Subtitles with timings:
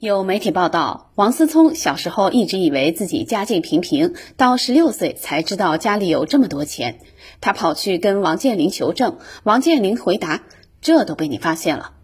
[0.00, 7.00] 有媒体报道，王思聪小时候一直以为自己家境平平，到十六岁才知道家里有这么多钱。
[7.40, 10.44] 他跑去跟王健林求证，王健林回答
[10.80, 11.94] ：“这都被你发现了。”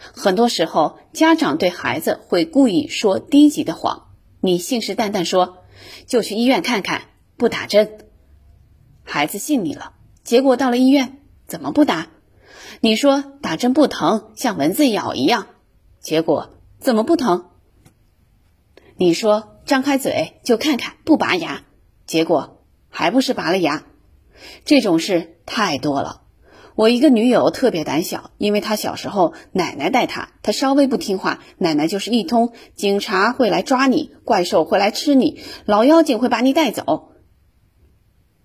[0.00, 4.06] 很多时候，家长对孩子会故意说低级的谎，
[4.40, 5.58] 你信誓旦旦说
[6.06, 7.02] 就去医院看看，
[7.36, 7.98] 不打针，
[9.04, 9.92] 孩子信你了。
[10.24, 12.08] 结果到了医院，怎么不打？
[12.80, 15.46] 你说打针不疼，像蚊子咬一样，
[16.00, 16.48] 结果。
[16.80, 17.50] 怎么不疼？
[18.96, 21.62] 你说张开嘴就看看，不拔牙，
[22.06, 23.84] 结果还不是拔了牙。
[24.64, 26.22] 这种事太多了。
[26.76, 37.12] 我一个女友特别胆小，因为她小时候奶奶带她，她稍微不听话，奶奶就是一通警察会来抓你，怪兽会来吃你，老妖精会把你带走，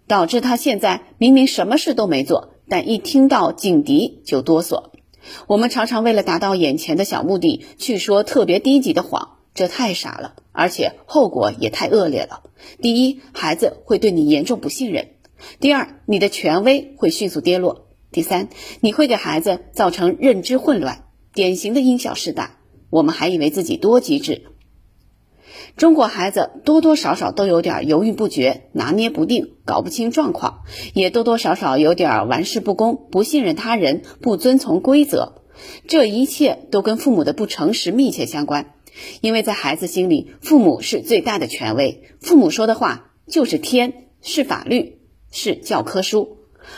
[0.07, 4.91] 导致她现在明明什么事都没做，但一听到警笛就哆嗦。
[5.47, 12.43] 我们常常为了达到眼前的小目的，去说特别低级的谎，这太傻了，而且后果也太恶劣了。
[12.81, 15.05] 第一，孩子会对你严重不信任；
[15.59, 22.57] 第二，你的权威会迅速跌落；第三，你会给孩子造成认知混乱，典型的因小失大。
[22.89, 24.43] 我们还以为自己多机智。
[25.77, 30.61] 中国孩子多多少少都有点犹豫不决、拿捏不定、搞不清状况，
[30.93, 35.41] 也多多少少有点玩世不恭、不信任他人、不遵从规则。
[35.85, 38.73] 这一切都跟父母的不诚实密切相关，
[39.19, 46.37] 因为在孩子心里，父母是最大的权威，父母说的话就是天，是法律，是教科书。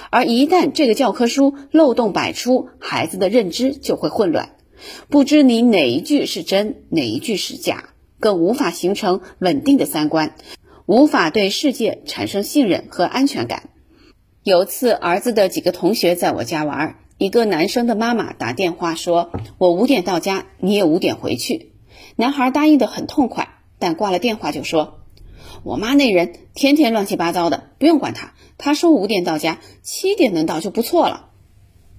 [0.09, 4.55] 而一旦这个教科书漏洞百出，孩子的认知就会混乱，
[5.07, 7.93] 不知你哪一句是真，哪一句是假。
[8.19, 10.35] 更无法形成稳定的三观，
[10.85, 13.69] 无法对世界产生信任和安全感。
[14.43, 21.73] 有次，儿子的几个同学在我家玩，一个男生的妈妈打电话说：“我五点到家，你也五点回去。”
[22.15, 25.01] 男孩答应的很痛快，但挂了电话就说
[25.63, 28.33] ：“我妈那人天天乱七八糟的，不用管他。
[28.57, 31.25] 他说五点到家，七点能到就不错了。”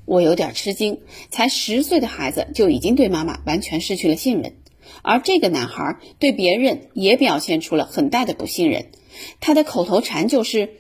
[0.06, 4.54] 我有点吃惊，才十岁的孩子就已经对妈妈完全失去了信任。
[5.02, 8.86] 而这个男孩对别人也表现出了很大的不信任，
[9.40, 10.70] 他的口头禅就是：“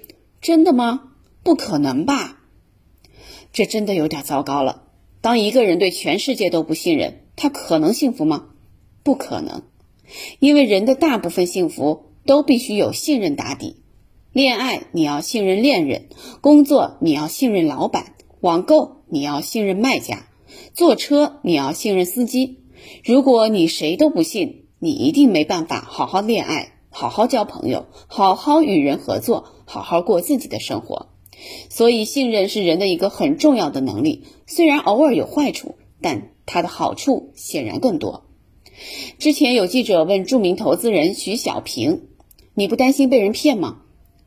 [0.40, 1.12] 真的吗？
[1.42, 2.40] 不可能吧？”
[3.52, 4.84] 这真的有点糟糕了。
[5.20, 8.50] 当一个人对全世界都不信任，他可能幸福吗？
[9.02, 9.62] 不可能，
[10.38, 13.82] 因为人的大部分幸福都必须有信任打底。
[14.32, 16.08] 恋爱你要信任恋人，
[16.40, 20.28] 工作你要信任老板，网购你要信任卖家，
[20.74, 22.58] 坐车你要信任司机。
[23.04, 31.08] 如果你谁都不信，你一定没办法好好恋爱、好好交朋友、好好与人合作、好好过自己的生活。
[31.70, 34.24] 所以，信任是人的一个很重要的能力。
[34.46, 38.24] 虽然偶尔有坏处，但它的好处显然更多。
[39.18, 42.08] 之前有记者问著名投资人徐小平
[42.54, 43.82] ：“你不担心被人骗吗？”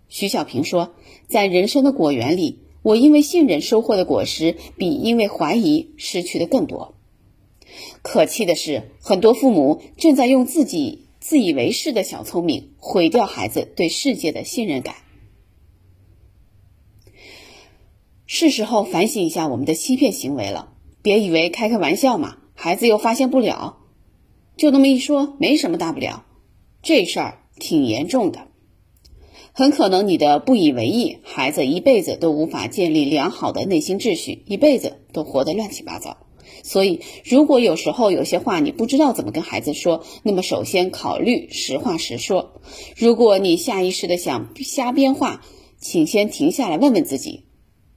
[0.08, 0.94] 徐小平说
[1.28, 6.96] ：“在人生的果园里，我因为信任收获的果实，比因为怀疑失去的更多。”
[8.02, 14.96] 可气的是，很多父母正在用自己自以为是的小聪明毁掉孩子对世界的信任感。
[18.26, 20.74] 是时候反省一下我们的欺骗行为了。
[21.04, 23.78] 别以为开开玩笑嘛，孩子又发现不了，
[24.56, 26.26] 就那么一说，没什么大不了。
[26.84, 28.48] 这事儿挺严重的，
[29.52, 36.18] 很可能你的不以为意，孩子一辈子都无法建立良好的内心秩序，一辈子都活得乱七八糟。
[36.64, 42.62] 所以，如果有时候有些话你不知道怎么跟孩子说，那么首先考虑实话实说。
[42.96, 45.42] 如果你下意识的想瞎编话，
[45.80, 47.46] 请先停下来问问自己：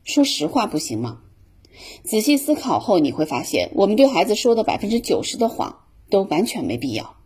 [0.05, 1.21] 说实话不行吗？
[2.05, 7.17] 仔细思考后，你会发现，我们对孩子说的百分之九十的谎都完全没必要。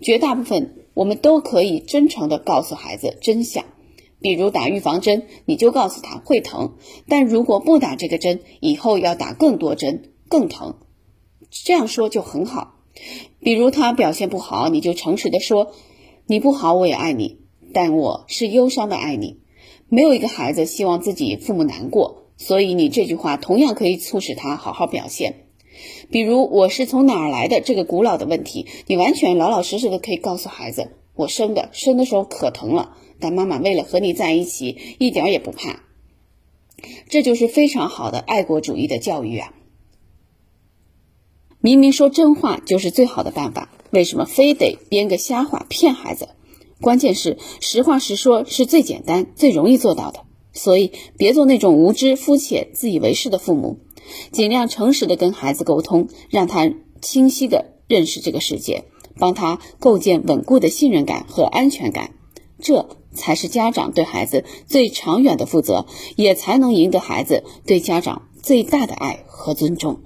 [0.00, 3.66] 绝大部分我们都可以真诚的告诉孩子真相，
[4.20, 10.76] 比如打预防针，你就告诉他会疼，但如果不打这个针，以后要打更多针，更疼。
[11.50, 12.74] 这样说就很好，
[13.40, 15.72] 比如他表现不好，你就诚实的说
[16.26, 17.38] ：“你不好，我也爱你，
[17.72, 19.40] 但我是忧伤的爱你。”
[19.90, 25.46] 没有一个孩子希望自己父母难过，所以你这句话同样可以促使他好好表现。
[26.10, 35.84] 比如“我是从哪儿来的”这个古老的问题，你完全老老实实的可以告诉孩子：“我生的，生的时候可疼了，但妈妈为了和你在一起，一点也不怕。”
[37.08, 39.54] 这就是非常好的爱国主义的教育啊！
[41.68, 46.30] 明明说真话就是最好的办法，为什么非得编个瞎话骗孩子？
[46.80, 50.20] 关键是实话实说是最简单、最容易做到的。
[50.54, 53.80] 所以别做那种无知、肤浅、自以为是的父母，
[54.32, 56.72] 尽量诚实的跟孩子沟通，让他
[57.02, 58.84] 清晰的认识这个世界，
[59.18, 62.12] 帮他构建稳固的信任感和安全感。
[62.62, 65.84] 这才是家长对孩子最长远的负责，
[66.16, 70.00] 也才能赢得孩子对家长最大的爱和尊重。